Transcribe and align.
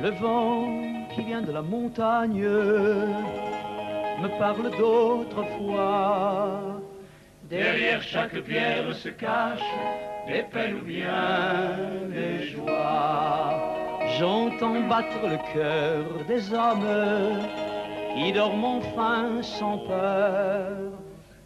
Le 0.00 0.10
vent 0.10 0.68
qui 1.14 1.22
vient 1.22 1.42
de 1.42 1.52
la 1.52 1.62
montagne 1.62 2.42
me 2.42 4.28
parle 4.38 4.70
d'autrefois. 4.76 6.80
Derrière 7.50 8.02
chaque 8.02 8.40
pierre 8.40 8.92
se 8.94 9.10
cachent 9.10 9.60
des 10.26 10.42
peines 10.50 10.76
ou 10.76 10.84
bien 10.84 11.76
des 12.08 12.48
joies. 12.48 13.76
J'entends 14.18 14.80
battre 14.88 15.20
le 15.22 15.36
cœur 15.52 16.24
des 16.26 16.52
hommes 16.52 17.46
qui 18.14 18.32
dorment 18.32 18.64
enfin 18.64 19.42
sans 19.42 19.78
peur. 19.78 20.72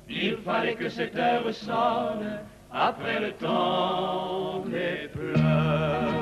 Il 0.09 0.37
fallait 0.39 0.75
que 0.75 0.89
cette 0.89 1.17
heure 1.17 1.53
sonne 1.53 2.41
après 2.73 3.21
le 3.21 3.33
temps 3.33 4.61
des 4.67 5.09
pleurs. 5.09 6.16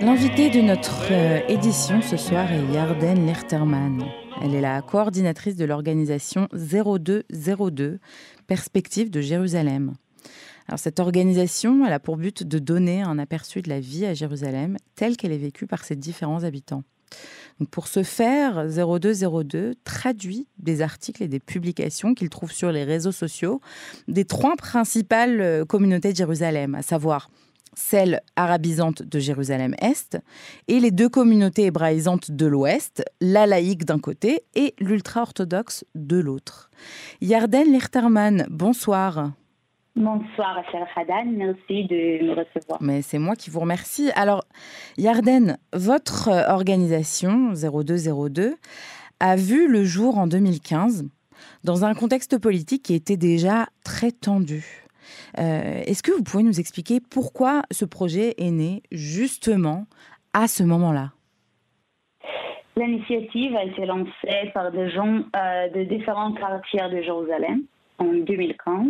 L'invité 0.00 0.50
de 0.50 0.60
notre 0.60 1.12
euh, 1.12 1.40
édition 1.48 2.00
ce 2.02 2.16
soir 2.16 2.50
est 2.52 2.64
Yarden 2.72 3.26
Lerterman. 3.26 4.04
Elle 4.42 4.54
est 4.54 4.60
la 4.60 4.80
coordinatrice 4.82 5.56
de 5.56 5.64
l'organisation 5.64 6.48
0202, 6.52 7.98
Perspective 8.46 9.10
de 9.10 9.20
Jérusalem. 9.20 9.94
Alors 10.68 10.78
cette 10.78 11.00
organisation, 11.00 11.84
elle 11.86 11.92
a 11.92 12.00
pour 12.00 12.16
but 12.16 12.42
de 12.42 12.58
donner 12.58 13.02
un 13.02 13.18
aperçu 13.18 13.60
de 13.60 13.68
la 13.68 13.80
vie 13.80 14.06
à 14.06 14.14
Jérusalem 14.14 14.76
telle 14.94 15.16
qu'elle 15.16 15.32
est 15.32 15.38
vécue 15.38 15.66
par 15.66 15.84
ses 15.84 15.96
différents 15.96 16.44
habitants. 16.44 16.84
Pour 17.70 17.86
ce 17.86 18.02
faire, 18.02 18.66
0202 18.68 19.74
traduit 19.84 20.48
des 20.58 20.82
articles 20.82 21.22
et 21.22 21.28
des 21.28 21.40
publications 21.40 22.14
qu'il 22.14 22.28
trouve 22.28 22.52
sur 22.52 22.72
les 22.72 22.84
réseaux 22.84 23.12
sociaux 23.12 23.60
des 24.08 24.24
trois 24.24 24.56
principales 24.56 25.40
euh, 25.40 25.64
communautés 25.64 26.12
de 26.12 26.16
Jérusalem, 26.16 26.74
à 26.74 26.82
savoir 26.82 27.30
celle 27.76 28.20
arabisante 28.36 29.02
de 29.02 29.18
Jérusalem-Est 29.18 30.18
et 30.68 30.80
les 30.80 30.90
deux 30.90 31.08
communautés 31.08 31.66
hébraïsantes 31.66 32.30
de 32.30 32.46
l'Ouest, 32.46 33.04
la 33.20 33.46
laïque 33.46 33.84
d'un 33.84 33.98
côté 33.98 34.44
et 34.54 34.74
l'ultra-orthodoxe 34.78 35.84
de 35.94 36.18
l'autre. 36.18 36.70
Yarden 37.20 37.72
Lichterman, 37.72 38.46
bonsoir. 38.48 39.32
Bonsoir, 39.96 40.56
Rachel 40.56 40.84
Hadan. 40.96 41.26
Merci 41.36 41.84
de 41.84 42.24
me 42.24 42.34
recevoir. 42.34 42.82
Mais 42.82 43.00
c'est 43.00 43.20
moi 43.20 43.36
qui 43.36 43.48
vous 43.50 43.60
remercie. 43.60 44.10
Alors, 44.16 44.42
Yarden, 44.98 45.56
votre 45.72 46.30
organisation 46.48 47.52
0202 47.52 48.56
a 49.20 49.36
vu 49.36 49.68
le 49.68 49.84
jour 49.84 50.18
en 50.18 50.26
2015 50.26 51.04
dans 51.62 51.84
un 51.84 51.94
contexte 51.94 52.38
politique 52.38 52.82
qui 52.82 52.94
était 52.94 53.16
déjà 53.16 53.66
très 53.84 54.10
tendu. 54.10 54.84
Euh, 55.38 55.82
est-ce 55.86 56.02
que 56.02 56.10
vous 56.10 56.24
pouvez 56.24 56.42
nous 56.42 56.58
expliquer 56.58 56.98
pourquoi 57.00 57.62
ce 57.70 57.84
projet 57.84 58.34
est 58.38 58.50
né 58.50 58.82
justement 58.90 59.84
à 60.32 60.48
ce 60.48 60.64
moment-là? 60.64 61.12
L'initiative 62.76 63.54
a 63.54 63.64
été 63.64 63.86
lancée 63.86 64.50
par 64.52 64.72
des 64.72 64.90
gens 64.90 65.22
euh, 65.36 65.68
de 65.68 65.84
différents 65.84 66.32
quartiers 66.32 66.88
de 66.90 67.00
Jérusalem 67.02 67.62
en 67.98 68.12
2015 68.12 68.86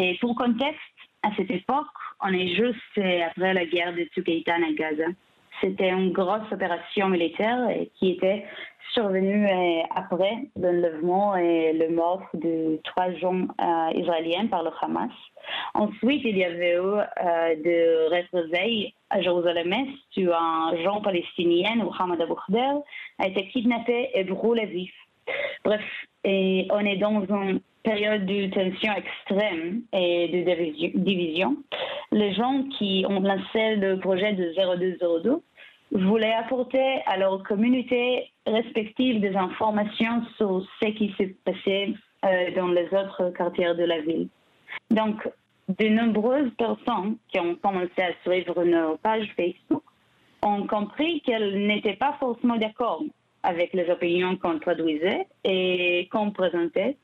et 0.00 0.16
pour 0.20 0.36
contexte, 0.36 0.78
à 1.24 1.30
cette 1.36 1.50
époque, 1.50 1.86
on 2.22 2.32
est 2.32 2.54
juste 2.54 3.00
après 3.26 3.52
la 3.52 3.64
guerre 3.64 3.92
de 3.92 4.04
Tsukaitan 4.04 4.62
à 4.62 4.72
Gaza. 4.72 5.06
C'était 5.60 5.90
une 5.90 6.12
grosse 6.12 6.52
opération 6.52 7.08
militaire 7.08 7.68
qui 7.98 8.12
était 8.12 8.44
survenue 8.92 9.44
euh, 9.44 9.82
après 9.90 10.38
l'enlèvement 10.54 11.36
et 11.36 11.72
le 11.72 11.88
mort 11.90 12.22
de 12.32 12.80
trois 12.84 13.12
gens 13.14 13.48
euh, 13.60 13.90
israéliens 13.96 14.46
par 14.46 14.62
le 14.62 14.70
Hamas. 14.80 15.10
Ensuite, 15.74 16.22
il 16.24 16.38
y 16.38 16.44
avait 16.44 16.74
eu 16.74 16.78
euh, 16.78 17.56
des 17.56 18.06
représailles 18.06 18.94
à 19.10 19.20
Jérusalem-Est 19.20 20.16
où 20.18 20.32
un 20.32 20.76
jeune 20.76 21.02
palestinien, 21.02 21.74
Mohamed 21.74 22.20
Abou 22.20 22.36
a 23.18 23.26
été 23.26 23.48
kidnappé 23.48 24.10
et 24.14 24.22
brûlé 24.22 24.66
vif. 24.66 24.92
Bref, 25.64 25.82
et 26.24 26.66
on 26.70 26.80
est 26.80 26.96
dans 26.96 27.24
une 27.24 27.60
période 27.82 28.26
de 28.26 28.46
tension 28.50 28.92
extrême 28.92 29.82
et 29.92 30.28
de 30.28 30.98
division. 30.98 31.56
Les 32.12 32.32
gens 32.34 32.64
qui 32.78 33.04
ont 33.08 33.20
lancé 33.20 33.76
le 33.76 33.98
projet 33.98 34.32
de 34.32 34.52
0202 34.56 35.40
voulaient 35.92 36.34
apporter 36.34 37.00
à 37.06 37.16
leur 37.16 37.42
communauté 37.44 38.30
respective 38.46 39.20
des 39.20 39.34
informations 39.36 40.22
sur 40.36 40.66
ce 40.82 40.88
qui 40.88 41.14
s'est 41.16 41.34
passé 41.44 41.94
euh, 42.24 42.50
dans 42.56 42.68
les 42.68 42.86
autres 42.92 43.30
quartiers 43.30 43.74
de 43.74 43.84
la 43.84 44.00
ville. 44.00 44.28
Donc, 44.90 45.26
de 45.68 45.88
nombreuses 45.88 46.50
personnes 46.56 47.16
qui 47.28 47.38
ont 47.40 47.54
commencé 47.56 48.00
à 48.02 48.12
suivre 48.22 48.64
nos 48.64 48.96
pages 48.96 49.28
Facebook 49.36 49.82
ont 50.42 50.66
compris 50.66 51.20
qu'elles 51.22 51.66
n'étaient 51.66 51.96
pas 51.96 52.16
forcément 52.18 52.56
d'accord 52.56 53.02
avec 53.42 53.72
les 53.72 53.88
opinions 53.90 54.36
qu'on 54.36 54.58
traduisait 54.58 55.26
et 55.44 56.08
qu'on 56.10 56.30
présentait 56.30 56.96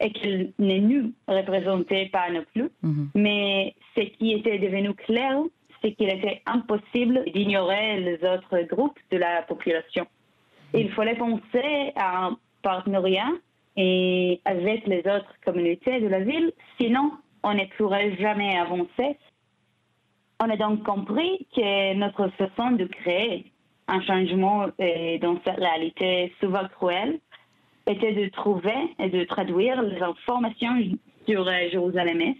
et 0.00 0.10
qu'elles 0.10 0.52
ne 0.58 0.78
nous 0.78 1.12
représentaient 1.28 2.08
pas 2.12 2.30
non 2.30 2.44
plus. 2.52 2.70
Mhm. 2.82 3.10
Mais 3.14 3.74
ce 3.94 4.00
qui 4.00 4.32
était 4.32 4.58
devenu 4.58 4.94
clair, 4.94 5.38
c'est 5.80 5.92
qu'il 5.92 6.08
était 6.10 6.42
impossible 6.46 7.24
d'ignorer 7.32 8.00
les 8.00 8.14
autres 8.24 8.62
groupes 8.68 8.98
de 9.10 9.18
la 9.18 9.42
population. 9.42 10.06
Il 10.74 10.90
fallait 10.92 11.16
penser 11.16 11.92
à 11.96 12.26
un 12.26 12.38
partenariat 12.62 13.30
et 13.76 14.40
avec 14.44 14.86
les 14.86 15.00
autres 15.00 15.34
communautés 15.44 16.00
de 16.00 16.08
la 16.08 16.20
ville, 16.20 16.52
sinon 16.80 17.12
on 17.42 17.54
ne 17.54 17.64
pourrait 17.76 18.16
jamais 18.16 18.56
avancer. 18.56 19.16
On 20.40 20.50
a 20.50 20.56
donc 20.56 20.84
compris 20.84 21.46
que 21.54 21.94
notre 21.94 22.28
façon 22.30 22.72
de 22.72 22.84
créer 22.86 23.52
un 23.88 24.00
changement 24.02 24.66
euh, 24.80 25.18
dans 25.18 25.38
cette 25.44 25.58
réalité 25.58 26.32
souvent 26.40 26.66
cruelle 26.68 27.18
était 27.86 28.12
de 28.12 28.28
trouver 28.28 28.94
et 28.98 29.08
de 29.08 29.24
traduire 29.24 29.82
les 29.82 30.00
informations 30.00 30.76
sur 31.26 31.46
euh, 31.46 31.52
Jérusalem-Est 31.70 32.38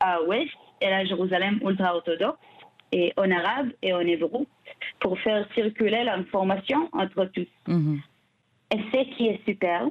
à 0.00 0.22
Ouest 0.22 0.50
et 0.80 0.90
la 0.90 1.04
Jérusalem 1.04 1.60
ultra-orthodoxe 1.62 2.38
et 2.90 3.12
en 3.16 3.30
arabe 3.30 3.70
et 3.82 3.92
en 3.92 4.00
hébreu 4.00 4.46
pour 5.00 5.18
faire 5.20 5.46
circuler 5.54 6.04
l'information 6.04 6.88
entre 6.92 7.26
tous. 7.26 7.46
Mhm. 7.68 8.00
Et 8.72 8.78
ce 8.92 9.16
qui 9.16 9.28
est 9.28 9.40
super 9.46 9.88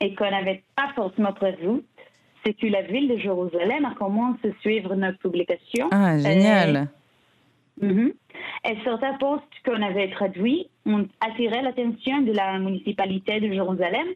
et 0.00 0.14
qu'on 0.14 0.30
n'avait 0.30 0.62
pas 0.76 0.92
forcément 0.94 1.32
prévu, 1.32 1.82
c'est 2.44 2.54
que 2.54 2.66
la 2.66 2.82
ville 2.82 3.08
de 3.08 3.16
Jérusalem 3.18 3.84
a 3.84 3.94
commencé 3.94 4.48
à 4.48 4.60
suivre 4.60 4.94
notre 4.94 5.18
publication. 5.18 5.88
Ah, 5.90 6.18
génial. 6.18 6.88
Mhm. 7.80 8.12
Et 8.64 8.76
certains 8.84 9.14
postes 9.14 9.44
qu'on 9.64 9.82
avait 9.82 10.10
traduits 10.10 10.68
ont 10.86 11.06
attiré 11.20 11.62
l'attention 11.62 12.22
de 12.22 12.32
la 12.32 12.58
municipalité 12.58 13.40
de 13.40 13.52
Jérusalem 13.52 14.06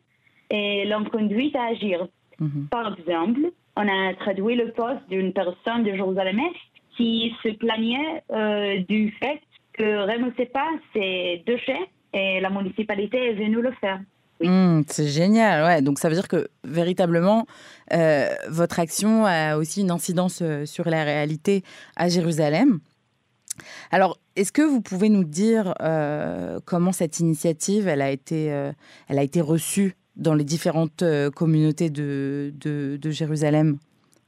et 0.51 0.85
l'ont 0.87 1.05
conduit 1.05 1.53
à 1.57 1.73
agir. 1.73 2.09
Mhm. 2.41 2.69
Par 2.71 2.97
exemple, 2.99 3.53
on 3.77 3.89
a 3.89 4.15
traduit 4.15 4.57
le 4.57 4.73
poste 4.73 5.09
d'une 5.09 5.33
personne 5.33 5.85
de 5.85 5.95
Jérusalem-Est 5.95 6.57
qui 6.97 7.33
se 7.43 7.49
plaignait 7.51 8.23
euh, 8.31 8.79
du 8.89 9.13
fait 9.19 9.41
que 9.73 9.83
ne 9.83 10.45
pas 10.45 10.69
ses 10.93 11.43
déchets 11.47 11.89
et 12.13 12.41
la 12.41 12.51
municipalité 12.51 13.31
est 13.31 13.35
venue 13.35 13.63
le 13.63 13.73
faire. 13.81 14.01
Mmh, 14.41 14.83
c'est 14.89 15.07
génial, 15.07 15.65
ouais. 15.65 15.83
Donc 15.83 15.99
ça 15.99 16.09
veut 16.09 16.15
dire 16.15 16.29
que 16.29 16.49
véritablement, 16.65 17.47
euh, 17.93 18.27
votre 18.49 18.81
action 18.81 19.25
a 19.25 19.57
aussi 19.57 19.83
une 19.83 19.91
incidence 19.91 20.41
euh, 20.43 20.67
sur 20.67 20.89
la 20.89 21.05
réalité 21.05 21.63
à 21.97 22.09
Jérusalem. 22.09 22.81
Alors, 23.91 24.19
est-ce 24.37 24.53
que 24.53 24.63
vous 24.63 24.81
pouvez 24.81 25.09
nous 25.09 25.25
dire 25.25 25.75
euh, 25.81 26.59
comment 26.65 26.93
cette 26.93 27.21
initiative 27.21 27.89
elle 27.89 28.03
a 28.03 28.11
été, 28.11 28.47
elle 28.47 29.19
a 29.19 29.23
été 29.23 29.41
reçue 29.41 29.95
dans 30.17 30.35
les 30.35 30.45
différentes 30.45 31.05
communautés 31.35 31.91
de, 31.91 32.53
de, 32.55 32.99
de 33.01 33.11
Jérusalem 33.11 33.79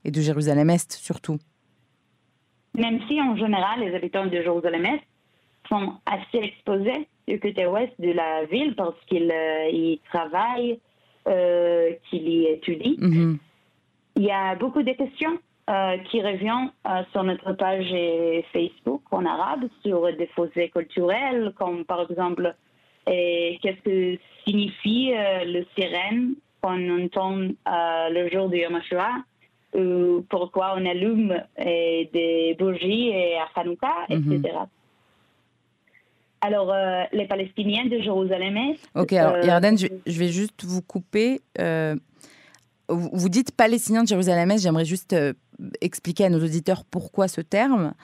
et 0.04 0.10
de 0.10 0.20
Jérusalem-Est 0.20 0.92
surtout? 0.92 1.38
Même 2.76 3.00
si 3.08 3.20
en 3.20 3.36
général 3.36 3.80
les 3.80 3.94
habitants 3.94 4.26
de 4.26 4.42
Jérusalem-Est 4.42 5.02
sont 5.68 5.94
assez 6.06 6.44
exposés 6.44 7.08
du 7.26 7.40
côté 7.40 7.66
ouest 7.66 7.92
de 7.98 8.10
la 8.10 8.44
ville 8.44 8.74
parce 8.76 8.96
qu'ils 9.06 9.30
euh, 9.30 9.70
y 9.70 10.00
travaillent, 10.12 10.78
euh, 11.26 11.92
qu'ils 12.08 12.28
y 12.28 12.46
étudient. 12.46 12.96
Mhm. 12.98 13.38
Il 14.16 14.22
y 14.24 14.30
a 14.30 14.54
beaucoup 14.56 14.82
de 14.82 14.92
questions 14.92 15.38
euh, 15.70 15.96
qui 16.10 16.20
reviennent 16.20 16.70
sur 17.12 17.24
notre 17.24 17.52
page 17.52 17.94
Facebook 18.52 19.02
en 19.10 19.24
arabe 19.24 19.64
sur 19.84 20.14
des 20.16 20.26
fossés 20.28 20.68
culturels, 20.68 21.52
comme 21.58 21.84
par 21.84 22.02
exemple 22.10 22.54
qu'est-ce 23.06 23.82
que 23.82 24.18
signifie 24.46 25.12
le 25.12 25.64
sirène 25.76 26.34
qu'on 26.62 27.04
entend 27.04 27.36
le 27.66 28.28
jour 28.30 28.48
du 28.48 28.58
Yom 28.58 28.74
HaShoah, 28.74 30.22
pourquoi 30.28 30.74
on 30.76 30.86
allume 30.86 31.34
des 31.58 32.56
bougies 32.58 33.08
et 33.08 33.36
à 33.36 33.48
Hanouka, 33.60 33.92
etc. 34.08 34.52
Alors, 36.44 36.70
euh, 36.70 37.04
les 37.12 37.26
Palestiniens 37.26 37.86
de 37.86 37.98
Jérusalem-Est. 38.00 38.78
Ok, 38.94 39.14
alors 39.14 39.36
euh, 39.36 39.46
Yarden, 39.46 39.78
je, 39.78 40.18
vais 40.18 40.28
juste 40.28 40.62
vous 40.64 40.82
couper. 40.82 41.40
Euh, 41.58 41.96
vous 42.90 43.30
dites 43.30 43.52
palestinien 43.56 44.02
de 44.02 44.08
Jérusalem-Est, 44.08 44.58
j'aimerais 44.58 44.84
juste 44.84 45.16
expliquer 45.80 46.26
à 46.26 46.30
nos 46.30 46.42
auditeurs 46.42 46.84
pourquoi 46.84 47.28
ce 47.28 47.40
terme. 47.40 47.94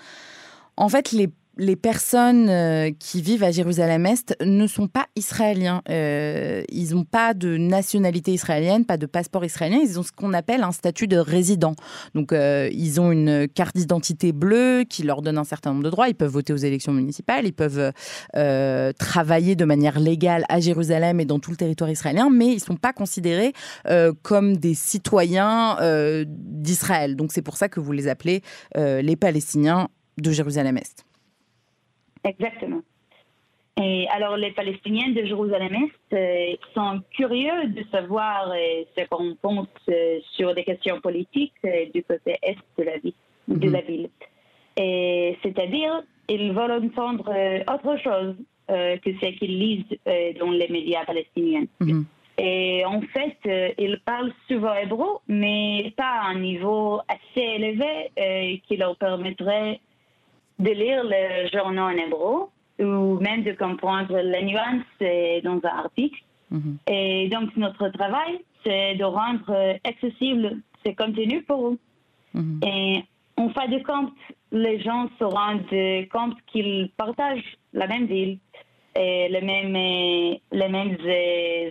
En 0.76 0.88
fait, 0.88 1.12
les 1.12 1.30
les 1.60 1.76
personnes 1.76 2.48
euh, 2.48 2.90
qui 2.98 3.20
vivent 3.20 3.44
à 3.44 3.50
Jérusalem-Est 3.50 4.34
ne 4.42 4.66
sont 4.66 4.88
pas 4.88 5.06
israéliens. 5.14 5.82
Euh, 5.90 6.62
ils 6.70 6.94
n'ont 6.94 7.04
pas 7.04 7.34
de 7.34 7.58
nationalité 7.58 8.32
israélienne, 8.32 8.86
pas 8.86 8.96
de 8.96 9.04
passeport 9.04 9.44
israélien. 9.44 9.78
Ils 9.82 10.00
ont 10.00 10.02
ce 10.02 10.10
qu'on 10.10 10.32
appelle 10.32 10.62
un 10.62 10.72
statut 10.72 11.06
de 11.06 11.18
résident. 11.18 11.74
Donc, 12.14 12.32
euh, 12.32 12.70
ils 12.72 12.98
ont 12.98 13.12
une 13.12 13.46
carte 13.46 13.76
d'identité 13.76 14.32
bleue 14.32 14.84
qui 14.88 15.02
leur 15.02 15.20
donne 15.20 15.36
un 15.36 15.44
certain 15.44 15.72
nombre 15.72 15.84
de 15.84 15.90
droits. 15.90 16.08
Ils 16.08 16.14
peuvent 16.14 16.30
voter 16.30 16.54
aux 16.54 16.56
élections 16.56 16.94
municipales, 16.94 17.44
ils 17.44 17.52
peuvent 17.52 17.92
travailler 18.98 19.54
de 19.54 19.64
manière 19.66 20.00
légale 20.00 20.44
à 20.48 20.60
Jérusalem 20.60 21.20
et 21.20 21.26
dans 21.26 21.40
tout 21.40 21.50
le 21.50 21.58
territoire 21.58 21.90
israélien, 21.90 22.30
mais 22.30 22.46
ils 22.46 22.54
ne 22.54 22.60
sont 22.60 22.76
pas 22.76 22.94
considérés 22.94 23.52
comme 24.22 24.56
des 24.56 24.74
citoyens 24.74 25.76
d'Israël. 26.26 27.16
Donc, 27.16 27.32
c'est 27.32 27.42
pour 27.42 27.58
ça 27.58 27.68
que 27.68 27.80
vous 27.80 27.92
les 27.92 28.08
appelez 28.08 28.42
les 28.76 29.16
Palestiniens 29.16 29.88
de 30.18 30.30
Jérusalem-Est. 30.30 31.04
Exactement. 32.24 32.82
Et 33.82 34.06
alors, 34.10 34.36
les 34.36 34.50
Palestiniens 34.50 35.10
de 35.10 35.24
Jérusalem-Est 35.24 36.12
euh, 36.12 36.54
sont 36.74 37.00
curieux 37.12 37.68
de 37.68 37.82
savoir 37.90 38.50
euh, 38.50 38.84
ce 38.96 39.04
qu'on 39.06 39.34
pense 39.40 39.68
euh, 39.88 40.18
sur 40.32 40.54
des 40.54 40.64
questions 40.64 41.00
politiques 41.00 41.54
du 41.94 42.02
côté 42.02 42.36
est 42.42 42.56
de 42.78 42.84
la 42.84 42.98
ville. 42.98 43.14
De 43.48 43.66
mhm. 43.66 43.72
la 43.72 43.80
ville. 43.80 44.10
Et 44.76 45.38
c'est-à-dire, 45.42 46.02
ils 46.28 46.52
veulent 46.52 46.84
entendre 46.84 47.32
autre 47.72 47.96
chose 48.02 48.36
que 48.68 49.10
ce 49.20 49.38
qu'ils 49.38 49.58
lisent 49.58 49.98
dans 50.38 50.52
les 50.52 50.68
médias 50.68 51.04
palestiniens. 51.04 51.64
Mhm. 51.80 52.04
Et 52.38 52.84
en 52.86 53.00
fait, 53.00 53.74
ils 53.78 54.00
parlent 54.04 54.32
souvent 54.48 54.74
hébreu, 54.74 55.18
mais 55.26 55.92
pas 55.96 56.20
à 56.22 56.28
un 56.28 56.38
niveau 56.38 57.00
assez 57.08 57.44
élevé 57.44 58.60
qui 58.68 58.76
leur 58.76 58.96
permettrait 58.96 59.80
de 60.60 60.70
lire 60.70 61.02
le 61.04 61.48
journal 61.52 61.94
en 61.94 61.98
hébreu 61.98 62.48
ou 62.78 63.18
même 63.20 63.42
de 63.42 63.52
comprendre 63.52 64.16
les 64.16 64.42
nuances 64.42 65.42
dans 65.44 65.60
un 65.68 65.78
article. 65.84 66.22
Mhm. 66.50 66.78
Et 66.86 67.28
donc, 67.28 67.56
notre 67.56 67.88
travail, 67.88 68.40
c'est 68.64 68.94
de 68.94 69.04
rendre 69.04 69.78
accessible 69.84 70.58
ces 70.84 70.94
contenus 70.94 71.44
pour 71.46 71.68
eux. 71.68 71.78
Mhm. 72.34 72.60
Et 72.64 73.04
en 73.36 73.48
fin 73.50 73.68
de 73.68 73.82
compte, 73.82 74.12
les 74.52 74.80
gens 74.80 75.08
se 75.18 75.24
rendent 75.24 76.08
compte 76.12 76.36
qu'ils 76.46 76.90
partagent 76.96 77.56
la 77.72 77.86
même 77.86 78.06
ville 78.06 78.38
et 78.96 79.28
les 79.28 79.40
mêmes, 79.40 79.72
les 80.52 80.68
mêmes 80.68 80.96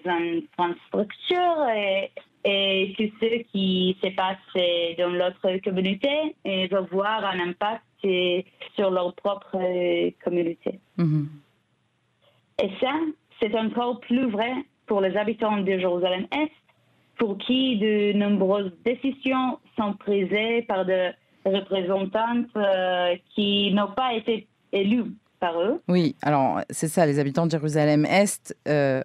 infrastructures 0.06 1.68
et, 1.76 2.12
et 2.46 2.94
tout 2.98 3.12
ce 3.22 3.44
qui 3.52 3.98
se 4.02 4.10
passe 4.16 4.98
dans 4.98 5.10
l'autre 5.10 5.58
communauté 5.64 6.36
et 6.46 6.68
va 6.68 6.82
voir 6.82 7.26
un 7.26 7.40
impact 7.40 7.84
sur 8.02 8.92
leur 8.92 9.14
propre 9.16 9.56
euh, 9.56 10.12
communauté. 10.24 10.80
Mhm. 10.98 11.28
Et 12.62 12.70
ça, 12.80 12.94
c'est 13.40 13.56
encore 13.56 14.00
plus 14.02 14.30
vrai 14.30 14.52
pour 14.86 15.02
les 15.02 15.16
habitants 15.16 15.58
de 15.58 15.78
Jérusalem-Est, 15.78 16.52
pour 17.18 17.38
qui 17.38 17.78
de 17.78 18.14
nombreuses 18.14 18.72
décisions 18.84 19.60
sont 19.78 19.94
prises 19.94 20.66
par 20.68 20.86
des 20.86 21.12
représentants 21.46 22.44
euh, 22.56 23.16
qui 23.36 23.72
n'ont 23.74 23.92
pas 23.92 24.14
été 24.14 24.48
élus 24.72 25.12
par 25.40 25.60
eux. 25.62 25.82
Oui, 25.88 26.16
alors 26.22 26.62
c'est 26.70 26.88
ça, 26.88 27.06
les 27.06 27.20
habitants 27.20 27.46
de 27.46 27.52
Jérusalem-Est. 27.52 28.58
Euh, 28.68 29.02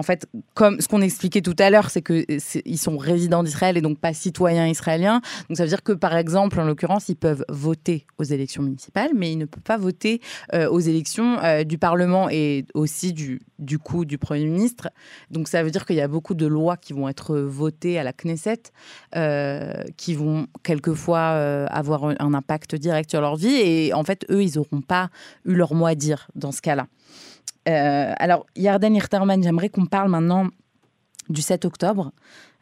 en 0.00 0.02
fait, 0.02 0.26
comme 0.54 0.80
ce 0.80 0.88
qu'on 0.88 1.02
expliquait 1.02 1.42
tout 1.42 1.54
à 1.58 1.68
l'heure, 1.68 1.90
c'est 1.90 2.00
qu'ils 2.00 2.78
sont 2.78 2.96
résidents 2.96 3.42
d'Israël 3.42 3.76
et 3.76 3.82
donc 3.82 3.98
pas 3.98 4.14
citoyens 4.14 4.66
israéliens. 4.66 5.20
Donc 5.50 5.58
ça 5.58 5.62
veut 5.62 5.68
dire 5.68 5.82
que, 5.82 5.92
par 5.92 6.16
exemple, 6.16 6.58
en 6.58 6.64
l'occurrence, 6.64 7.10
ils 7.10 7.16
peuvent 7.16 7.44
voter 7.50 8.06
aux 8.16 8.24
élections 8.24 8.62
municipales, 8.62 9.10
mais 9.14 9.30
ils 9.30 9.36
ne 9.36 9.44
peuvent 9.44 9.62
pas 9.62 9.76
voter 9.76 10.22
euh, 10.54 10.70
aux 10.70 10.80
élections 10.80 11.38
euh, 11.44 11.64
du 11.64 11.76
Parlement 11.76 12.30
et 12.30 12.64
aussi 12.72 13.12
du, 13.12 13.42
coup 13.78 14.06
du 14.06 14.16
Premier 14.16 14.46
ministre. 14.46 14.88
Donc 15.30 15.48
ça 15.48 15.62
veut 15.62 15.70
dire 15.70 15.84
qu'il 15.84 15.96
y 15.96 16.00
a 16.00 16.08
beaucoup 16.08 16.32
de 16.32 16.46
lois 16.46 16.78
qui 16.78 16.94
vont 16.94 17.06
être 17.06 17.36
votées 17.36 17.98
à 17.98 18.02
la 18.02 18.14
Knesset, 18.14 18.72
euh, 19.16 19.84
qui 19.98 20.14
vont 20.14 20.46
quelquefois 20.62 21.66
avoir 21.68 22.04
un 22.04 22.32
impact 22.32 22.74
direct 22.74 23.10
sur 23.10 23.20
leur 23.20 23.36
vie. 23.36 23.54
Et 23.54 23.92
en 23.92 24.02
fait, 24.02 24.24
eux, 24.30 24.42
ils 24.42 24.56
n'auront 24.56 24.80
pas 24.80 25.10
eu 25.44 25.56
leur 25.56 25.74
mot 25.74 25.84
à 25.84 25.94
dire 25.94 26.28
dans 26.34 26.52
ce 26.52 26.62
cas-là. 26.62 26.86
Euh, 27.68 28.12
alors, 28.18 28.46
Yarden 28.56 28.94
Hirterman, 28.94 29.42
j'aimerais 29.42 29.68
qu'on 29.68 29.86
parle 29.86 30.10
maintenant 30.10 30.48
du 31.28 31.42
7 31.42 31.64
octobre. 31.64 32.12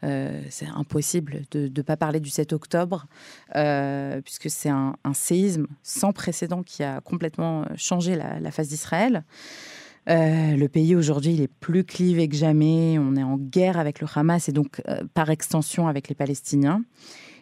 Euh, 0.03 0.41
c'est 0.49 0.67
impossible 0.67 1.41
de 1.51 1.71
ne 1.75 1.81
pas 1.81 1.97
parler 1.97 2.19
du 2.19 2.29
7 2.29 2.53
octobre, 2.53 3.07
euh, 3.55 4.21
puisque 4.21 4.49
c'est 4.49 4.69
un, 4.69 4.95
séisme 5.13 5.67
sans 5.83 6.13
précédent 6.13 6.63
qui 6.63 6.83
a 6.83 7.01
complètement 7.01 7.65
changé 7.75 8.15
la, 8.15 8.51
face 8.51 8.67
d'Israël. 8.67 9.23
le 10.07 10.67
pays 10.67 10.95
aujourd'hui, 10.95 11.33
il 11.33 11.41
est 11.41 11.51
plus 11.59 11.83
clivé 11.83 12.27
que 12.29 12.35
jamais. 12.35 12.97
On 12.99 13.15
est 13.15 13.23
en 13.23 13.37
guerre 13.37 13.77
avec 13.77 13.99
le 13.99 14.07
Hamas 14.13 14.47
et 14.47 14.51
donc 14.51 14.81
par 15.13 15.29
extension 15.29 15.87
avec 15.87 16.07
les 16.07 16.15
Palestiniens. 16.15 16.83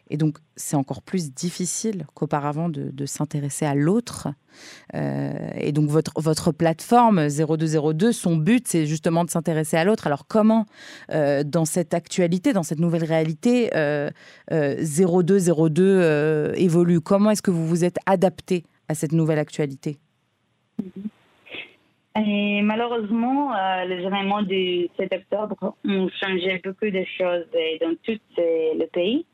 Et 0.10 0.18
donc, 0.18 0.38
c'est 0.56 0.76
encore 0.76 1.02
plus 1.02 1.34
difficile 1.34 2.06
qu'auparavant 2.14 2.70
de, 2.70 3.06
s'intéresser 3.06 3.66
à 3.66 3.76
l'autre. 3.76 4.30
Euh, 4.96 5.32
et 5.56 5.72
donc, 5.72 5.90
votre, 5.90 6.52
plateforme 6.52 7.28
0202, 7.28 8.12
son 8.12 8.38
but, 8.38 8.68
c'est 8.68 8.86
justement 8.86 9.26
de 9.26 9.30
s'intéresser 9.30 9.78
à 9.78 9.84
l'autre. 9.84 10.08
Alors, 10.08 10.26
comment, 10.28 10.66
euh, 11.12 11.44
dans 11.44 11.66
cette 11.66 11.94
actualité, 11.94 12.54
dans 12.54 12.64
cette 12.64 12.80
nouvelle 12.80 13.04
réalité, 13.04 13.70
0202 14.50 15.84
euh, 15.84 16.54
évolue? 16.56 17.02
Comment 17.02 17.32
est-ce 17.32 17.42
que 17.42 17.52
vous 17.52 17.68
vous 17.68 17.84
êtes 17.84 17.98
adapté 18.06 18.64
à 18.88 18.96
cette 18.96 19.12
nouvelle 19.12 19.40
actualité? 19.40 19.98
Malheureusement, 22.16 23.52
les 23.86 23.98
événements 23.98 24.42
du 24.42 24.88
7 24.98 25.14
octobre 25.14 25.76
ont 25.86 26.10
changé 26.20 26.60
beaucoup 26.64 26.90
de 26.90 27.04
choses 27.18 27.46
dans 27.80 27.96
tout 28.04 28.20
le 28.38 28.86
pays. 28.88 29.26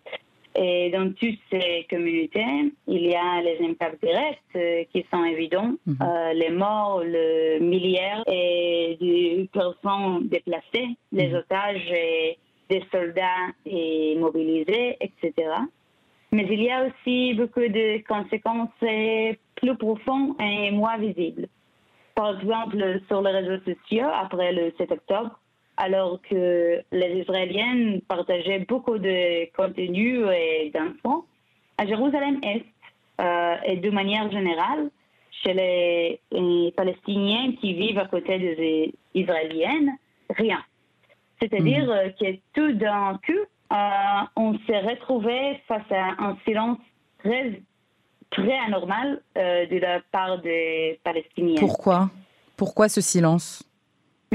Et 0.55 0.91
dans 0.91 1.11
toutes 1.13 1.39
ces 1.51 1.87
communautés, 1.89 2.71
il 2.87 3.05
y 3.07 3.15
a 3.15 3.41
les 3.41 3.57
impacts 3.65 4.03
directs 4.03 4.39
euh, 4.55 4.83
qui 4.91 5.05
sont 5.11 5.23
évidents, 5.25 5.73
mhm. 5.85 5.97
euh, 6.01 6.33
les 6.33 6.49
morts, 6.51 7.01
le 7.03 7.59
milliard 7.59 8.23
et 8.27 8.97
des 8.99 9.49
personnes 9.51 10.27
déplacées, 10.27 10.89
les 11.11 11.29
mhm. 11.29 11.35
otages 11.35 11.91
et 11.91 12.37
des 12.69 12.83
soldats 12.91 13.51
et 13.65 14.15
mobilisés, 14.19 14.97
etc. 15.01 15.33
Mais 16.31 16.47
il 16.49 16.63
y 16.63 16.71
a 16.71 16.85
aussi 16.85 17.33
beaucoup 17.33 17.59
de 17.59 18.03
conséquences 18.07 18.69
plus 19.55 19.75
profondes 19.77 20.35
et 20.41 20.71
moins 20.71 20.97
visibles. 20.97 21.47
Par 22.15 22.39
exemple, 22.39 23.01
sur 23.07 23.21
les 23.21 23.31
réseaux 23.31 23.63
sociaux, 23.63 24.07
après 24.13 24.51
le 24.51 24.71
7 24.77 24.91
octobre, 24.91 25.39
alors 25.77 26.19
que 26.21 26.81
les 26.91 27.21
Israéliens 27.21 27.99
partageaient 28.07 28.65
beaucoup 28.67 28.97
de 28.97 29.51
contenu 29.55 30.25
et 30.31 30.71
d'infos. 30.73 31.25
À 31.77 31.85
Jérusalem-Est 31.85 32.65
euh, 33.21 33.55
et 33.65 33.77
de 33.77 33.89
manière 33.89 34.31
générale, 34.31 34.89
chez 35.43 35.53
les, 35.53 36.73
Palestiniens 36.75 37.53
qui 37.59 37.73
vivent 37.73 37.99
à 37.99 38.05
côté 38.05 38.39
des 38.39 38.93
Israéliennes, 39.13 39.91
rien. 40.29 40.59
C'est-à-dire 41.41 41.85
mhm. 41.85 42.13
que 42.13 42.39
tout 42.53 42.73
d'un 42.73 43.19
coup, 43.25 43.31
euh, 43.71 44.25
on 44.35 44.57
s'est 44.65 44.79
retrouvé 44.79 45.59
face 45.67 45.91
à 45.91 46.23
un 46.23 46.37
silence 46.45 46.77
très, 47.19 47.61
très 48.31 48.57
anormal 48.67 49.21
euh, 49.37 49.65
de 49.67 49.77
la 49.77 49.99
part 50.11 50.41
des 50.41 50.99
Palestiniens. 51.03 51.59
Pourquoi? 51.59 52.09
Pourquoi 52.55 52.87
ce 52.89 53.01
silence? 53.01 53.63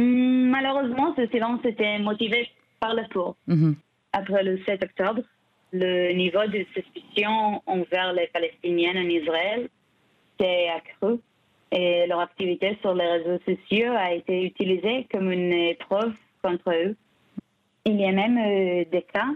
Malheureusement, 0.02 1.14
ce 1.16 1.26
silence 1.28 1.60
était 1.64 1.98
motivé 1.98 2.48
par 2.80 2.94
la 2.94 3.04
tour. 3.04 3.36
Mhm. 3.46 3.76
Après 4.12 4.42
le 4.42 4.58
7 4.64 4.82
octobre, 4.84 5.22
le 5.72 6.12
niveau 6.12 6.44
de 6.46 6.64
suspicion 6.74 7.62
envers 7.66 8.12
les 8.12 8.28
Palestiniens 8.28 8.96
en 8.96 9.08
Israël 9.08 9.68
s'est 10.38 10.68
accru 10.68 11.18
et 11.70 12.06
leur 12.06 12.20
activité 12.20 12.78
sur 12.80 12.94
les 12.94 13.06
réseaux 13.06 13.38
sociaux 13.44 13.92
a 13.92 14.12
été 14.12 14.44
utilisée 14.44 15.06
comme 15.12 15.30
une 15.30 15.74
preuve 15.76 16.14
contre 16.42 16.70
eux. 16.70 16.96
Il 17.84 18.00
y 18.00 18.04
a 18.06 18.12
même 18.12 18.38
euh, 18.38 18.84
des 18.90 19.02
cas 19.02 19.28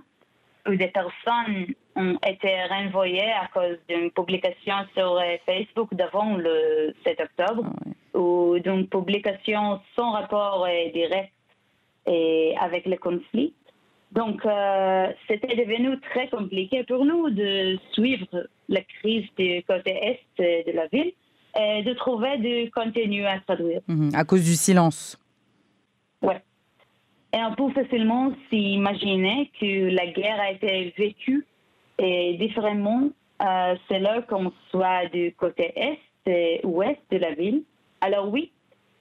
où 0.67 0.75
des 0.75 0.89
personnes 0.89 1.67
ont 1.97 2.19
été 2.27 2.49
renvoyées 2.71 3.33
à 3.33 3.49
cause 3.53 3.79
d'une 3.89 4.11
publication 4.11 4.75
sur 4.97 5.19
euh, 5.19 5.37
Facebook 5.45 5.93
d'avant 5.95 6.37
le 6.37 6.95
7 7.05 7.21
octobre. 7.21 7.65
Ah 7.67 7.91
ou 8.15 8.59
d'une 8.59 8.87
publication 8.89 9.81
sans 9.97 10.13
rapport 10.13 10.67
direct 10.93 11.33
et 12.07 12.55
avec 12.61 12.87
le 12.87 12.97
conflit. 12.97 13.55
Donc, 14.13 14.45
euh, 14.45 15.11
c'était 15.27 15.57
devenu 15.57 15.99
très 16.01 16.29
compliqué 16.29 16.85
pour 16.85 17.05
nous 17.05 17.31
de 17.31 17.79
suivre 17.93 18.47
la 18.69 18.83
crise 18.83 19.27
du 19.39 19.63
côté 19.67 19.91
est 19.91 20.67
de 20.67 20.73
la 20.73 20.87
ville 20.89 21.13
et 21.59 21.83
de 21.83 21.93
trouver 21.95 22.37
du 22.39 22.71
contenu 22.71 23.25
à 23.25 23.41
traduire. 23.41 23.81
Mhm. 23.89 24.11
à 24.15 24.25
cause 24.25 24.45
du 24.45 24.55
silence. 24.55 25.19
Oui. 26.21 26.35
Et 27.35 27.39
on 27.39 27.55
peut 27.55 27.73
facilement 27.73 28.33
s'imaginer 28.51 29.51
que 29.59 29.89
la 29.95 30.07
guerre 30.09 30.41
a 30.41 30.51
été 30.51 30.93
vécue 30.99 31.47
et 31.99 32.37
différemment 32.39 33.09
euh, 33.43 33.75
selon 33.89 34.23
qu'on 34.23 34.53
soit 34.71 35.07
du 35.07 35.35
côté 35.35 35.73
est 35.75 35.99
et 36.27 36.61
ouest 36.65 37.01
de 37.11 37.17
la 37.17 37.33
ville. 37.35 37.63
Alors 38.03 38.29
oui, 38.29 38.53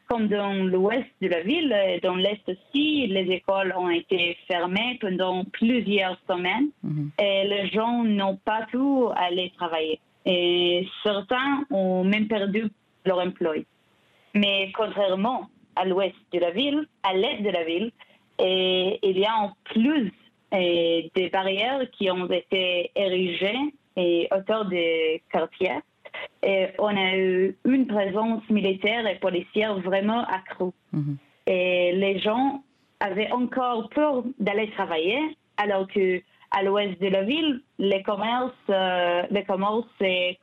comme 0.08 0.28
dans 0.28 0.54
l'ouest 0.54 1.08
de 1.22 1.28
la 1.28 1.42
ville, 1.42 1.76
dans 2.04 2.16
l'est 2.16 2.48
aussi, 2.48 3.08
les 3.08 3.32
écoles 3.32 3.74
ont 3.76 3.90
été 3.90 4.38
fermées 4.48 4.98
pendant 5.02 5.44
plusieurs 5.46 6.18
semaines 6.30 6.70
mhm. 6.84 7.12
et 7.20 7.48
les 7.48 7.68
gens 7.70 8.04
n'ont 8.04 8.38
pas 8.38 8.68
pu 8.70 8.78
aller 9.16 9.52
travailler. 9.58 10.00
Et 10.26 10.88
certains 11.02 11.66
ont 11.72 12.04
même 12.04 12.28
perdu 12.28 12.66
leur 13.06 13.20
emploi. 13.20 13.56
Mais 14.36 14.72
contrairement 14.76 15.50
à 15.76 15.86
l'ouest 15.86 16.16
de 16.32 16.40
la 16.40 16.52
ville, 16.52 16.88
à 17.02 17.14
l'est 17.14 17.42
de 17.42 17.50
la 17.50 17.64
ville, 17.64 17.92
et 18.38 19.00
il 19.02 19.18
y 19.18 19.26
a 19.26 19.36
en 19.36 19.54
plus 19.64 20.12
des 20.52 21.30
barrières 21.32 21.90
qui 21.92 22.12
ont 22.12 22.30
été 22.30 22.92
érigées 22.96 23.74
et 23.96 24.28
autour 24.32 24.66
des 24.66 25.24
quartiers. 25.32 25.80
Et 26.44 26.68
on 26.80 26.96
a 26.96 27.16
eu 27.18 27.56
une 27.66 27.88
présence 27.88 28.48
militaire 28.50 29.06
et 29.08 29.16
policière 29.16 29.80
vraiment 29.80 30.24
accrue. 30.26 30.72
Mhm. 30.92 31.18
Et 31.48 31.94
les 31.94 32.20
gens 32.20 32.64
avaient 33.00 33.32
encore 33.32 33.90
peur 33.90 34.24
d'aller 34.40 34.70
travailler, 34.72 35.20
alors 35.58 35.88
que 35.88 36.22
à 36.52 36.64
l'ouest 36.64 37.00
de 37.02 37.08
la 37.08 37.24
ville, 37.24 37.62
les 37.80 38.04
commerces, 38.04 38.52
euh, 38.70 39.24
les 39.32 39.44
commerces 39.44 39.86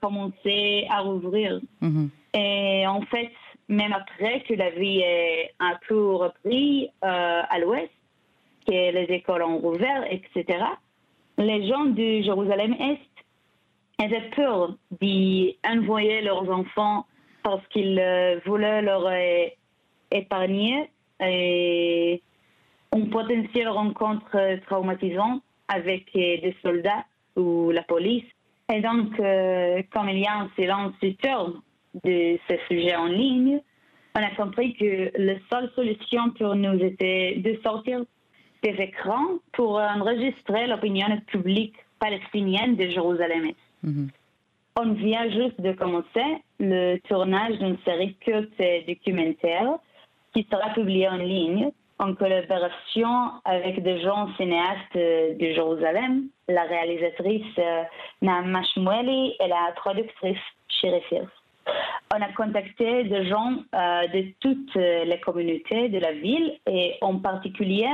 commencé 0.01 0.87
à 0.91 1.01
rouvrir. 1.01 1.61
Mhm. 1.81 2.11
Et 2.35 2.87
en 2.87 3.03
fait, 3.03 3.31
même 3.69 3.93
après 3.93 4.43
que 4.49 4.55
la 4.55 4.71
vie 4.71 5.01
est 5.01 5.53
un 5.61 5.79
peu 5.87 6.15
repris 6.15 6.91
euh, 7.05 7.43
à 7.49 7.59
l'ouest, 7.59 7.91
que 8.67 8.73
les 8.73 9.07
écoles 9.11 9.43
ont 9.43 9.59
rouvert, 9.59 10.05
etc., 10.11 10.65
les 11.37 11.69
gens 11.69 11.85
de 11.85 12.23
Jérusalem-Est 12.23 13.08
avaient 13.99 14.31
peur 14.35 14.77
d'y 15.01 15.57
envoyer 15.67 16.23
leurs 16.23 16.49
enfants 16.51 17.07
parce 17.43 17.67
qu'ils 17.69 17.99
euh, 17.99 18.39
voulaient 18.47 18.83
leur 18.83 19.11
épargner 20.11 20.91
et 21.21 22.23
une 22.95 23.11
potentielle 23.11 23.69
rencontre 23.69 24.59
traumatisante 24.67 25.43
avec 25.69 26.07
euh, 26.17 26.41
des 26.41 26.57
soldats 26.63 27.05
ou 27.37 27.71
la 27.71 27.83
police. 27.83 28.25
Et 28.73 28.81
donc, 28.83 29.17
comme 29.93 30.11
il 30.11 30.19
y 30.19 30.27
a 30.27 30.41
un 30.41 30.51
silence 30.59 30.93
sur 31.01 31.63
de 32.05 32.39
ce 32.49 32.57
sujet 32.69 32.95
en 32.97 33.07
ligne, 33.07 33.61
on 34.15 34.23
a 34.23 34.31
compris 34.37 34.75
que 34.75 35.11
la 35.17 35.35
seule 35.51 35.71
solution 35.75 36.31
pour 36.39 36.55
nous 36.55 36.79
était 36.85 37.37
de 37.37 37.59
sortir 37.63 38.05
des 38.63 38.75
écrans 38.79 39.39
pour 39.53 39.77
enregistrer 39.77 40.67
l'opinion 40.67 41.19
publique 41.29 41.77
palestinienne 41.99 42.77
de 42.77 42.89
Jérusalem. 42.91 43.53
On 43.85 44.93
vient 44.93 45.29
juste 45.31 45.61
de 45.61 45.73
commencer 45.73 46.43
le 46.61 46.99
tournage 47.09 47.59
d'une 47.59 47.79
série 47.85 48.17
courte 48.25 48.63
documentaire 48.87 49.79
qui 50.33 50.47
sera 50.51 50.71
publiée 50.71 51.09
en 51.09 51.17
ligne 51.17 51.71
en 51.99 52.15
collaboration 52.15 53.33
avec 53.45 53.83
des 53.83 54.01
gens 54.03 54.29
cinéastes 54.37 54.95
de 54.95 55.53
Jérusalem, 55.53 56.29
la 56.49 56.63
réalisatrice 56.63 57.43
euh, 57.59 57.83
Naama 58.23 58.63
Shmueli 58.63 59.35
et 59.41 59.49
la 59.49 59.73
traductrice 59.75 60.39
Shiri 60.69 61.03
on 62.15 62.23
a 62.23 62.33
contacté 62.33 63.05
des 63.05 63.27
gens 63.27 63.57
euh, 63.75 64.09
de 64.09 64.33
toutes 64.41 64.75
les 64.75 65.21
communautés 65.21 65.89
de 65.91 65.99
la 65.99 66.13
ville 66.13 66.59
et 66.67 66.95
en 67.03 67.19
particulier 67.19 67.89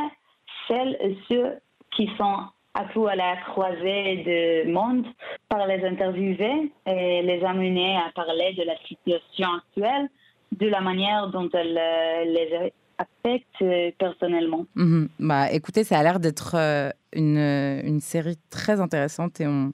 celles 0.68 0.96
et 1.00 1.16
ceux 1.28 1.58
qui 1.90 2.08
sont 2.16 2.44
à 2.74 2.84
tout 2.92 3.06
à 3.06 3.14
la 3.14 3.36
croisée 3.36 4.64
du 4.64 4.70
monde 4.70 5.06
par 5.48 5.66
les 5.66 5.84
interviewer 5.84 6.72
et 6.86 7.22
les 7.22 7.42
amener 7.44 7.96
à 7.96 8.10
parler 8.14 8.54
de 8.54 8.64
la 8.64 8.76
situation 8.86 9.48
actuelle, 9.56 10.08
de 10.52 10.66
la 10.66 10.80
manière 10.80 11.28
dont 11.28 11.48
elle 11.52 11.78
euh, 11.78 12.24
les 12.24 12.72
affecte 12.98 13.64
personnellement. 13.98 14.66
Mhm. 14.74 15.08
Bah, 15.18 15.50
écoutez, 15.52 15.84
ça 15.84 15.98
a 15.98 16.02
l'air 16.02 16.20
d'être 16.20 16.54
euh, 16.56 16.90
une, 17.12 17.38
une, 17.38 18.00
série 18.00 18.38
très 18.50 18.80
intéressante 18.80 19.40
et 19.40 19.46
on, 19.46 19.72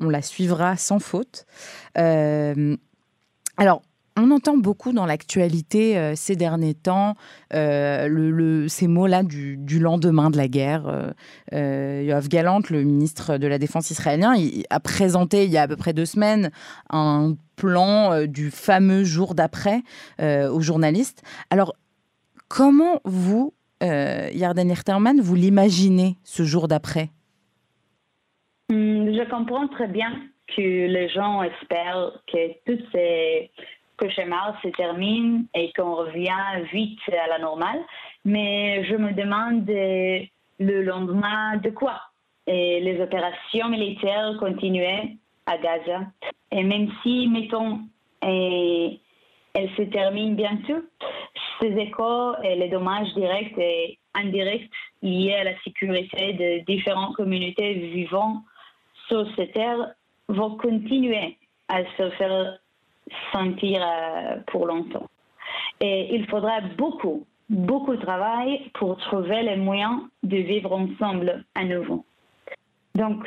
on 0.00 0.08
la 0.08 0.22
suivra 0.22 0.76
sans 0.76 0.98
faute. 0.98 1.46
Alors, 3.58 3.82
on 4.16 4.30
entend 4.30 4.56
beaucoup 4.56 4.92
dans 4.92 5.06
l'actualité 5.06 5.98
euh, 5.98 6.14
ces 6.14 6.36
derniers 6.36 6.74
temps 6.74 7.14
euh, 7.54 8.66
ces 8.68 8.88
mots-là 8.88 9.22
du, 9.22 9.78
lendemain 9.78 10.30
de 10.30 10.36
la 10.36 10.48
guerre. 10.48 10.88
Euh, 10.88 11.10
euh, 11.52 12.20
Galant, 12.28 12.60
le 12.70 12.82
ministre 12.82 13.38
de 13.38 13.46
la 13.46 13.58
Défense 13.58 13.90
israélien, 13.90 14.34
a 14.70 14.80
présenté 14.80 15.44
il 15.44 15.50
y 15.50 15.58
a 15.58 15.62
à 15.62 15.68
peu 15.68 15.76
près 15.76 15.92
deux 15.92 16.06
semaines 16.06 16.50
un 16.90 17.34
plan 17.56 18.26
du 18.26 18.50
fameux 18.50 19.04
jour 19.04 19.34
d'après 19.34 19.82
aux 20.20 20.60
journalistes. 20.60 21.22
Alors, 21.50 21.74
comment 22.48 23.00
vous, 23.04 23.54
Yarden 23.80 24.68
Hirterman, 24.68 25.20
vous 25.20 25.34
l'imaginez 25.34 26.16
ce 26.24 26.42
jour 26.42 26.68
d'après? 26.68 27.10
Hum, 28.70 29.14
Je 29.14 29.30
comprends 29.30 29.68
très 29.68 29.88
bien 29.88 30.10
que 30.54 30.60
les 30.60 31.08
gens 31.08 31.42
espèrent 31.42 32.12
que 32.26 32.52
tous 32.66 32.82
ces 32.92 33.50
cauchemars 33.96 34.60
se 34.62 34.68
terminent 34.68 35.44
et 35.54 35.72
qu'on 35.72 35.94
revient 35.94 36.62
vite 36.72 37.00
à 37.08 37.28
la 37.28 37.38
normale. 37.38 37.80
Mais 38.24 38.84
je 38.84 38.96
me 38.96 39.12
demande 39.12 39.66
le 40.58 40.82
lendemain 40.82 41.56
de 41.56 41.70
quoi? 41.70 42.00
Les 42.46 43.00
opérations 43.00 43.68
militaires 43.68 44.36
continuaient 44.38 45.16
à 45.46 45.58
Gaza. 45.58 46.06
Et 46.52 46.62
même 46.62 46.90
si, 47.02 47.28
mettons, 47.28 47.80
et 48.26 49.00
elles 49.54 49.70
se 49.76 49.82
terminent 49.82 50.34
bientôt, 50.34 50.82
ces 51.60 51.72
échos 51.76 52.36
et 52.42 52.56
les 52.56 52.68
dommages 52.68 53.12
directs 53.14 53.56
et 53.58 53.98
indirects 54.14 54.70
liés 55.02 55.34
à 55.34 55.44
la 55.44 55.58
sécurité 55.62 56.32
de 56.34 56.64
différentes 56.64 57.16
communautés 57.16 57.74
vivant 57.74 58.42
sur 59.08 59.26
ces 59.36 59.48
terres 59.50 59.94
vont 60.28 60.56
continuer 60.56 61.36
à 61.68 61.84
se 61.96 62.10
faire 62.10 62.58
sentir 63.32 63.80
euh, 63.82 64.36
pour 64.46 64.66
longtemps. 64.66 65.08
Et 65.80 66.14
il 66.14 66.26
faudra 66.26 66.60
beaucoup, 66.76 67.26
beaucoup 67.48 67.94
de 67.96 68.02
travail 68.02 68.70
pour 68.74 68.96
trouver 68.98 69.42
les 69.42 69.56
moyens 69.56 70.00
de 70.22 70.36
vivre 70.38 70.72
ensemble 70.72 71.44
à 71.54 71.64
nouveau. 71.64 72.04
Donc, 72.94 73.26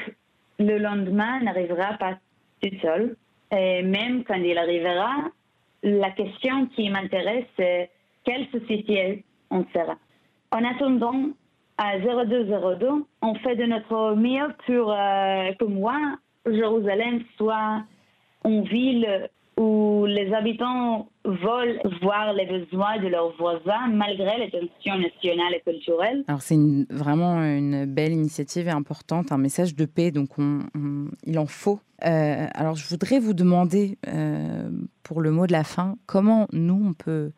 le 0.57 0.77
lendemain 0.77 1.39
n'arrivera 1.41 1.93
pas 1.93 2.17
tout 2.62 2.75
seul. 2.81 3.15
Et 3.51 3.81
même 3.81 4.24
quand 4.24 4.36
il 4.36 4.57
arrivera, 4.57 5.15
la 5.83 6.12
question 6.12 6.67
qui 6.67 6.89
m'intéresse, 6.89 7.45
c'est 7.57 7.89
quelle 8.24 8.48
société 8.50 9.24
on 9.50 9.65
sera. 9.74 9.95
En 10.51 10.63
attendant, 10.65 11.29
à 11.77 11.98
0202, 11.98 13.05
on 13.21 13.36
fait 13.36 13.55
de 13.55 13.65
notre 13.65 14.15
mieux 14.15 14.48
pour 14.65 14.91
euh, 14.91 15.53
que 15.53 15.65
moi, 15.65 15.98
Jérusalem 16.45 17.24
soit 17.38 17.83
une 18.43 18.63
ville 18.63 19.29
où 19.60 20.06
les 20.06 20.34
habitants 20.34 21.10
veulent 21.25 21.82
voir 22.01 22.32
les 22.32 22.46
besoins 22.46 22.98
de 22.98 23.08
leurs 23.10 23.36
voisins 23.36 23.89
malgré 23.92 24.38
les 24.38 24.50
tensions 24.50 24.98
nationales 24.98 25.54
et 25.54 25.60
culturelles. 25.60 26.24
Alors 26.30 26.42
c'est 26.42 26.58
vraiment 26.89 27.44
une 27.44 27.86
belle 27.86 28.13
initiative 28.13 28.70
et 28.70 28.72
importante, 28.72 29.34
un 29.34 29.38
message 29.38 29.75
de 29.75 29.84
paix, 29.84 30.12
donc 30.12 30.30
il 31.25 31.38
en 31.38 31.46
faut. 31.46 31.82
Euh, 32.06 32.48
alors 32.54 32.75
je 32.75 32.88
voudrais 32.88 33.20
vous 33.20 33.34
demander, 33.34 33.98
euh, 34.08 34.70
pour 35.04 35.20
le 35.20 35.32
mot 35.32 35.46
de 35.46 35.51
la 35.51 35.66
fin, 35.66 35.98
comment 36.06 36.48
nous, 36.54 36.82
on 36.92 36.94
peut 36.94 37.32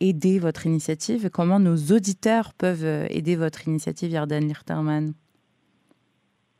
aider 0.00 0.38
votre 0.38 0.66
initiative, 0.66 1.30
comment 1.30 1.60
nos 1.60 1.76
auditeurs 1.76 2.52
peuvent 2.52 3.06
aider 3.08 3.36
votre 3.36 3.66
initiative, 3.66 4.10
Yarden 4.10 4.46
Lichterman? 4.46 5.14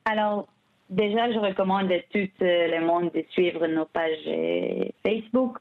Alors, 0.06 0.48
Déjà, 0.90 1.32
je 1.32 1.38
recommande 1.38 1.90
à 1.90 1.98
tout 2.12 2.28
euh, 2.42 2.78
le 2.78 2.84
monde 2.86 3.10
de 3.14 3.24
suivre 3.30 3.66
nos 3.66 3.86
pages 3.86 4.26
euh, 4.26 4.84
Facebook. 5.06 5.58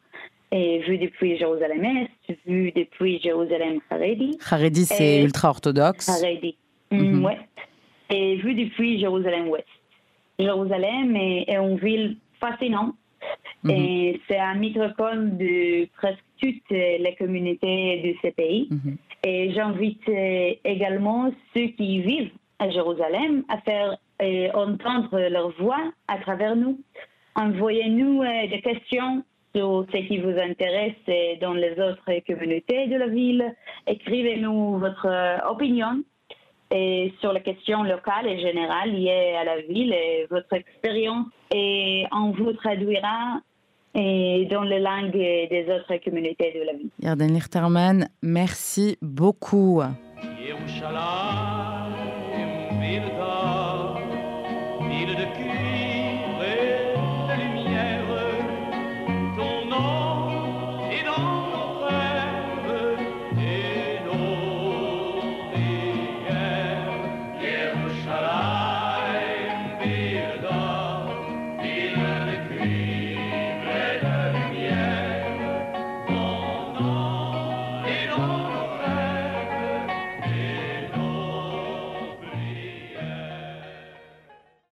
Et 0.52 0.80
vu 0.80 1.00
depuis 1.00 1.36
Jérusalem-Est, 1.38 2.38
vu 2.46 2.72
depuis 2.76 3.20
Jérusalem 3.20 3.80
Haredi. 3.90 4.38
Haredi, 4.52 4.86
c'est 4.86 5.24
ultra-orthodoxe. 5.24 6.08
Haredi, 6.10 6.56
mm 6.92 6.98
-hmm. 7.00 7.26
ouais. 7.26 7.40
Et 8.12 8.36
vu 8.36 8.54
depuis 8.54 9.00
Jérusalem-Ouest. 9.00 9.68
Jérusalem 10.38 11.16
est, 11.16 11.56
une 11.56 11.78
ville 11.78 12.18
fascinante. 12.40 12.94
Mhm. 13.64 13.72
Et 13.72 14.22
c'est 14.28 14.40
un 14.40 14.56
microcosme 14.56 15.38
de 15.38 15.88
presque 15.98 16.24
toutes 16.42 16.70
les 17.06 17.16
communautés 17.18 18.02
de 18.06 18.12
ce 18.22 18.30
pays. 18.34 18.68
Mhm. 18.70 18.98
Et 19.26 19.52
j'invite 19.54 20.08
euh, 20.10 20.54
également 20.66 21.32
ceux 21.54 21.68
qui 21.78 22.02
vivent 22.02 22.32
à 22.60 22.70
Jérusalem 22.70 23.44
à 23.48 23.58
faire 23.62 23.98
et 24.20 24.52
entendre 24.54 25.20
leur 25.30 25.50
voix 25.60 25.92
à 26.08 26.18
travers 26.20 26.56
nous. 26.56 26.80
Envoyez-nous 27.36 28.22
euh, 28.22 28.48
des 28.48 28.62
questions 28.62 29.24
sur 29.56 29.86
ce 29.92 29.98
qui 30.08 30.18
vous 30.20 30.38
intéresse 30.40 31.40
dans 31.42 31.54
les 31.54 31.74
autres 31.74 32.26
communautés 32.28 32.88
de 32.88 32.96
la 32.96 33.08
ville. 33.08 33.54
Écrivez-nous 33.88 34.80
votre 34.80 35.08
euh, 35.08 35.38
opinion 35.50 36.04
et 36.72 37.14
sur 37.20 37.34
les 37.34 37.42
questions 37.42 37.84
locales 37.84 38.28
et 38.28 38.40
générales 38.40 38.92
liées 38.92 39.36
à 39.40 39.44
la 39.44 39.62
ville 39.62 39.94
et 39.94 40.28
votre 40.30 40.54
expérience. 40.54 41.28
Et 41.54 42.06
on 42.12 42.32
vous 42.32 42.54
traduira 42.54 43.42
et 43.96 44.48
dans 44.50 44.64
les 44.64 44.80
langues 44.80 45.12
des 45.12 45.66
autres 45.70 46.04
communautés 46.04 46.52
de 46.56 46.66
la 46.66 46.74
ville. 46.74 46.90
Yarden 47.00 47.34
Lichterman, 47.34 48.08
merci 48.24 48.98
beaucoup. 49.02 49.82
Ville 54.94 55.16
de 55.16 55.73